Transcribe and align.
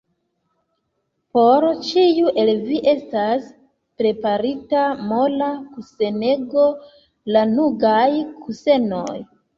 Por 1.37 1.65
ĉiu 1.89 2.31
el 2.43 2.49
vi 2.69 2.79
estas 2.95 3.45
preparita 4.03 4.87
mola 5.11 5.51
kusenego, 5.75 6.65
lanugaj 7.37 8.09
kusenoj! 8.45 9.19